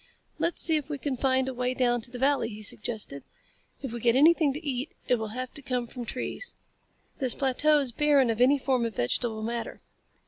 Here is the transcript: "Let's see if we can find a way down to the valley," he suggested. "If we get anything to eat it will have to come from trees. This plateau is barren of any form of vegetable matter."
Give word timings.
"Let's 0.39 0.63
see 0.63 0.77
if 0.77 0.89
we 0.89 0.97
can 0.97 1.15
find 1.15 1.47
a 1.47 1.53
way 1.53 1.75
down 1.75 2.01
to 2.01 2.09
the 2.09 2.17
valley," 2.17 2.49
he 2.49 2.63
suggested. 2.63 3.25
"If 3.83 3.93
we 3.93 3.99
get 3.99 4.15
anything 4.15 4.51
to 4.51 4.65
eat 4.65 4.95
it 5.07 5.19
will 5.19 5.27
have 5.37 5.53
to 5.53 5.61
come 5.61 5.85
from 5.85 6.05
trees. 6.05 6.55
This 7.19 7.35
plateau 7.35 7.77
is 7.77 7.91
barren 7.91 8.31
of 8.31 8.41
any 8.41 8.57
form 8.57 8.83
of 8.83 8.95
vegetable 8.95 9.43
matter." 9.43 9.77